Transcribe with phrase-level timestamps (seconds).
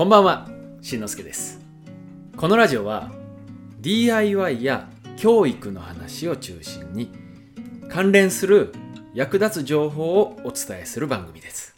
[0.00, 0.48] こんばんは、
[0.80, 1.60] しんのすけです。
[2.34, 3.12] このラジオは
[3.82, 4.88] DIY や
[5.18, 7.12] 教育の話を中心に
[7.90, 8.72] 関連する
[9.12, 11.76] 役立つ情報をお伝えする番組です。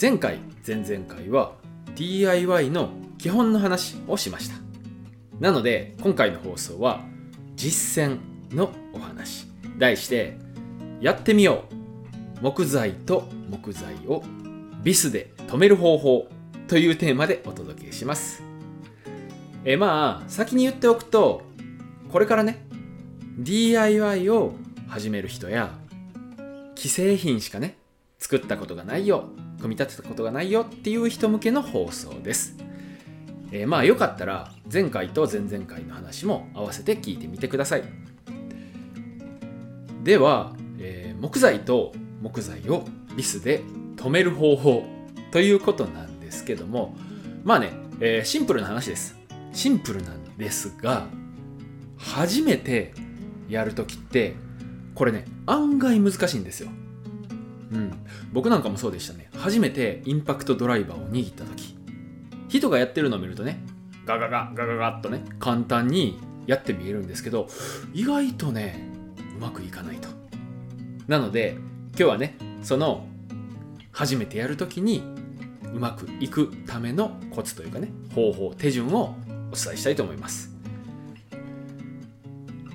[0.00, 1.52] 前回、前々回は
[1.94, 4.56] DIY の基本の話をしました。
[5.38, 7.04] なので今回の放送は
[7.54, 8.18] 実践
[8.52, 9.46] のお話。
[9.78, 10.36] 題して
[11.00, 11.66] やってみよ
[12.40, 14.24] う木材と木材を
[14.82, 16.28] ビスで留める方法
[16.68, 18.42] というテーマでお届けします。
[19.64, 21.42] えまあ先に言っておくと
[22.12, 22.66] これからね
[23.38, 24.52] DIY を
[24.86, 25.72] 始める人や
[26.76, 27.76] 既製品しかね
[28.18, 32.56] 作ったことがないよ組み立てたことがないよっていう人向けの放送です。
[33.50, 37.84] えまあよかったら前回と前々回の話も合わせて聞いてみてください。
[40.04, 42.84] では、えー木材と木材を
[43.16, 43.62] ビスで
[43.96, 44.84] 留める方法
[45.32, 46.94] ということなんですけども
[47.42, 49.16] まあね、えーシンプルな話です。
[49.52, 51.06] シンプルなんですが
[51.96, 52.92] 初めて
[53.48, 54.34] やるときって
[54.94, 56.68] これね案外難しいんですよ。
[57.72, 57.92] うん。
[58.32, 59.30] 僕なんかもそうでしたね。
[59.36, 61.76] 初めてインパクトドライバーを握った時。
[62.48, 63.60] 人がやってるのを見るとね
[64.04, 67.46] ガガガガガガッとね簡単にやって見えるんですけど
[67.94, 68.90] 意外とね
[69.36, 70.08] うまくいかないと。
[71.06, 71.56] なので
[71.90, 73.06] 今日はねその
[73.92, 75.02] 初めてやるときに
[75.74, 79.14] うまくいくためのコツというかね方法手順を
[79.52, 80.54] お伝えしたいと思います。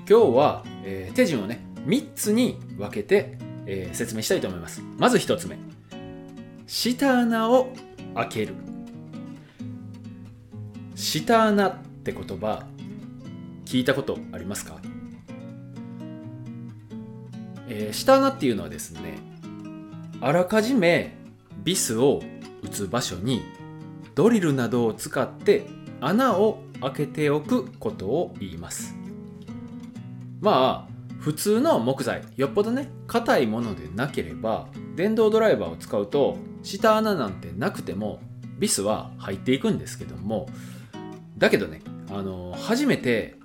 [0.09, 4.81] 今日は、えー手順をね3つに分けて、えー説明したいと思います。
[4.97, 5.57] まず1つ目。
[6.67, 7.73] 下穴を
[8.15, 8.53] 開ける。
[10.95, 12.65] 下穴って言葉
[13.65, 14.79] 聞いたことありますか？
[17.67, 19.17] えー下穴っていうのはですね
[20.21, 21.15] あらかじめ
[21.63, 22.21] ビスを
[22.63, 23.43] 打つ場所に
[24.15, 25.65] ドリルなどを使って
[26.01, 28.95] 穴を開けておくことを言います
[30.41, 38.19] まあ普通の木材よっぽどね硬いものでなければ電動ドライバーを使うと下穴なんてなくても
[38.59, 40.47] ビスは入っていくんですけども
[41.37, 43.35] だけどねあの初めて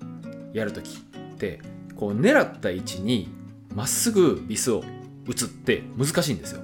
[0.52, 1.60] やるときって
[1.96, 3.28] こう狙った位置に
[3.74, 4.82] まっすぐビスを
[5.26, 6.62] 打つって難しいんですよ。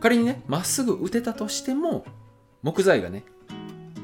[0.00, 2.04] 仮にねまっすぐ打てたとしても
[2.62, 3.24] 木材がね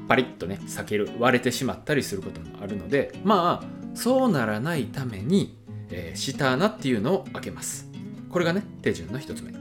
[0.08, 5.56] パリッとね裂ける割れてしまったりすることもあるのでまあそうならないために、
[5.90, 7.88] えー下穴っていうのを開けます。
[8.30, 9.52] これがね手順の1つ目。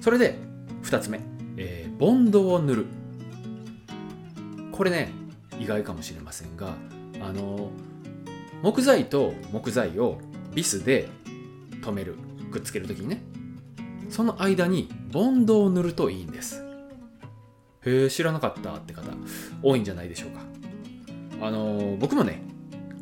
[0.00, 0.36] それで
[0.82, 1.20] 2つ目、
[1.56, 2.86] えーボンドを塗る。
[4.72, 5.10] これね
[5.58, 6.74] 意外かもしれませんが
[7.20, 7.70] あの
[8.62, 10.18] 木材と木材を
[10.54, 11.08] ビスで
[11.82, 12.16] 留める
[12.50, 13.22] くっつけるときにね
[14.10, 16.64] その間にボンドを塗るといいんです。
[17.84, 19.02] へえ知らなかったって方
[19.62, 20.40] 多いんじゃないでしょうか。
[21.46, 22.42] あの僕もね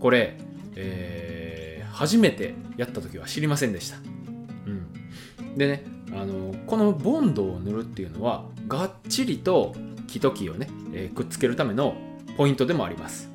[0.01, 0.37] これ、
[0.77, 1.61] えー
[1.93, 3.99] 初めてやった時は知りませんでした。
[3.99, 4.01] う
[4.71, 5.57] ん。
[5.59, 9.75] でねあのこのボンドを塗るっていうのはがっちりと
[10.07, 11.95] 木と木をね、えーくっつけるための
[12.39, 13.29] ポイントでもあります。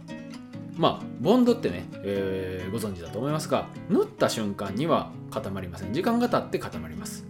[0.76, 5.94] まあボンドってね、えーご存知だと思いますが縫った瞬間には固まりません。
[5.94, 7.26] 時間が経って固まります。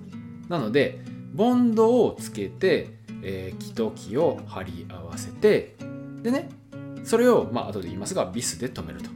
[0.47, 1.01] なので
[1.35, 2.89] ボンドをつけて、
[3.21, 5.75] えー木と木を貼り合わせて
[6.23, 6.49] でね
[7.03, 9.09] それをまあ後で言いますがビスで留めると。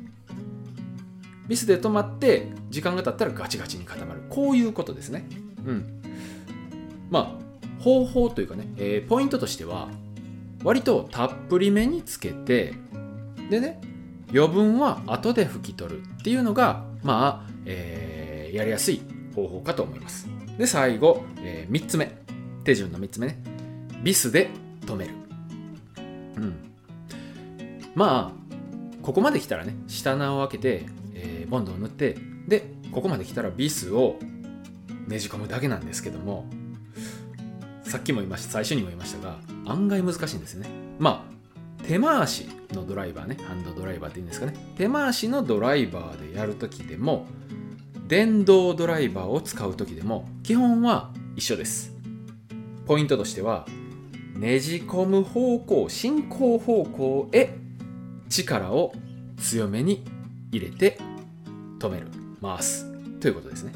[1.47, 4.21] ビスで止まって時間が経ったらガチガチに固まる。
[4.29, 5.25] こういうことですね。
[5.65, 6.01] うん。
[7.09, 9.87] まあ方法というかね、えーポイントとしては
[10.63, 12.73] 割とたっぷりめにつけて
[13.49, 13.81] でね
[14.31, 19.01] 余分は後で拭き取るっていうのがまあ、えーやりやすい
[19.35, 20.27] 方法かと思います。
[20.59, 22.11] で最後、え3つ目。
[22.65, 23.41] 手順の3つ目ね。
[24.03, 24.49] ビスで
[24.85, 25.17] 留める。
[26.35, 26.55] うん。
[27.95, 28.39] まあ
[29.01, 32.17] ここまで来たらね下穴を開けて、えーボンドを塗って
[32.47, 34.17] でここまで来たらビスを
[35.07, 36.45] ねじ込むだけなんですけども
[37.83, 40.67] さっきも言いました最初にも言いましたが案外難しいんですね。
[40.99, 41.25] ま
[41.81, 44.53] あ手回しのドライバーねハンドドライバーって言うんですかね。
[44.77, 47.25] 手回しのドライバーでやるときでも
[48.09, 51.93] 電動ドライバーを使うときでも基本は一緒です。
[52.87, 53.67] ポイントとしては
[54.35, 57.55] ねじ込む方向進行方向へ
[58.27, 58.93] 力を
[59.37, 60.03] 強めに
[60.51, 60.97] 入れて
[61.77, 62.07] 止める。
[62.41, 63.73] 回すということですね。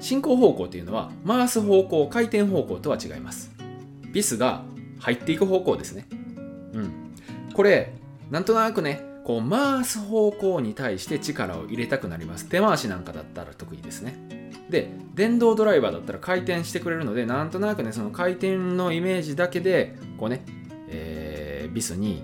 [0.00, 3.50] 進行方向っていうのは回す方向回転方向とは違います。
[4.14, 4.62] ビスが
[4.98, 6.06] 入っていく方向ですね。
[6.72, 7.12] うん。
[7.52, 7.92] これ
[8.30, 12.46] なんとなくねこう回す方向に対して力を入れたくなります。
[12.46, 14.52] 手回しなんかだったら得意ですね。
[14.70, 20.44] で電動ドライバーだったら回転してくれるのでなんとなくねその回転のイメージだけでこうね、
[20.88, 22.22] えービスに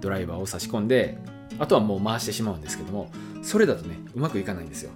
[0.00, 1.18] ドライバーを差し込んで
[1.58, 3.10] あとはもう回してしまうんですけども
[3.42, 4.90] それだとねうまくいかないんですよ。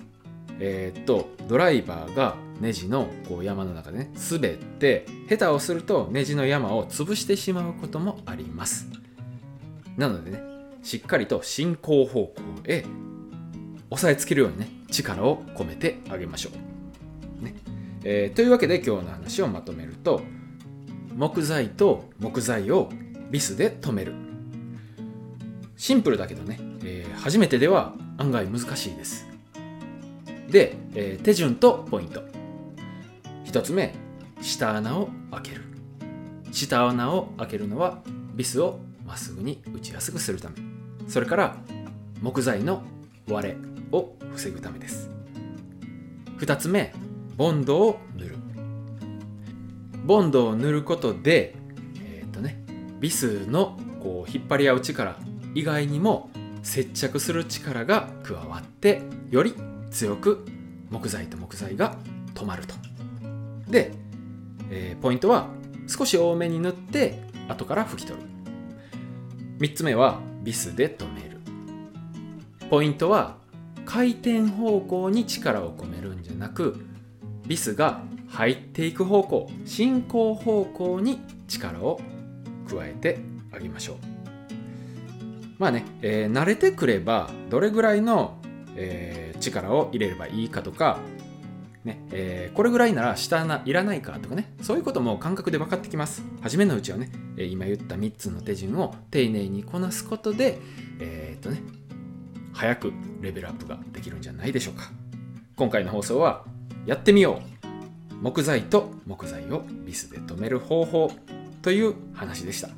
[0.61, 8.87] えーっとドライバーがネジのこう山の中でね滑って下手をするとネジの山を潰してしまうこともあります。
[9.97, 10.54] なのでね
[10.85, 12.35] しっかりと進行方向
[12.67, 12.85] へ
[13.91, 16.51] 押さえつけるようにね力を込めてあげましょ
[17.41, 17.55] う、ね。
[18.05, 20.23] えーというわけで今日の話をまとめると
[21.17, 22.91] 木材と木材を
[23.31, 24.15] ビスで留める。
[25.77, 29.27] シンプルだけどね、えー初めてでは案外難しいです。
[30.51, 32.23] で、えー手順とポイント。
[33.47, 33.95] 1つ目
[34.43, 35.63] 下穴を開ける。
[36.53, 38.03] 下穴を開けるのは
[38.35, 40.74] ビスをまっすぐに打ちやすくするため。
[41.07, 41.57] それから
[42.21, 42.83] 木材の
[43.29, 43.57] 割れ
[43.93, 45.11] を防ぐためです。
[46.39, 46.93] 2つ目
[47.37, 48.37] ボンドを塗る。
[50.05, 51.55] ボンドを塗ることで
[51.97, 52.63] えっ、とね
[53.01, 55.17] ビスのこう引っ張り合う力
[55.55, 56.31] 以外にも
[56.63, 59.55] 接着する力が加わってより
[59.91, 60.45] 強く
[60.91, 61.97] 木材と木材が
[62.35, 62.75] 止まると。
[63.69, 63.93] で、
[64.71, 65.49] えーポイントは
[65.87, 68.27] 少し多めに塗って後から拭き取る。
[69.59, 71.41] 3つ目はビスで留める。
[72.71, 73.37] ポイントは
[73.85, 76.77] 回転方向に力を込めるんじゃなく
[77.47, 82.01] ビスが入っていく方向進行方向に力を
[82.69, 83.19] 加えて
[83.53, 83.97] あげましょう。
[85.59, 88.39] まあね、えー慣れてくればどれぐらいの、
[88.77, 90.99] えー力を入れればいいかとか、
[91.85, 96.23] ねえーこれぐらいなら下穴いらないかとかねそういうことも感覚で分かってきます。
[96.41, 100.59] 初めのうちはね、え今言った3つの手順を丁寧にこなすことで
[101.01, 101.63] えーっとね
[102.53, 104.91] 早くレベルアップができるんじゃないでしょうか。
[105.57, 106.45] 今回の放送は
[106.87, 108.15] やってみよう。
[108.23, 111.11] 木材と木材をビスで留める方法
[111.63, 112.71] という話でした。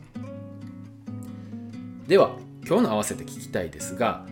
[2.07, 2.37] では
[2.67, 4.27] 今日の合わせて聞きたいですが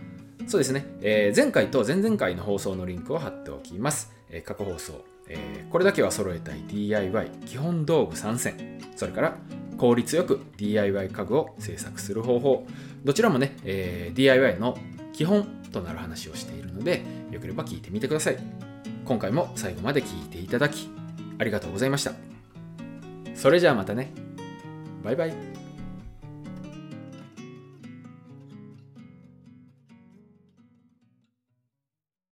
[0.47, 9.37] そうですね、えー前回と前々回の放送のリンクを貼っておきます、えー過去放送、えーこれだけは揃えたい DIY 基本道具3選それから
[9.77, 12.67] 効率よく DIY 家具を制作する方法。
[13.03, 14.77] どちらもね、えー DIY の
[15.13, 18.37] 基本となる話をしているのでよければ聞いてみてください。
[19.05, 20.89] 今回も最後まで聞いていただき
[21.37, 22.13] ありがとうございました。
[23.35, 24.11] それじゃあまたね。
[25.03, 25.54] バイバイ。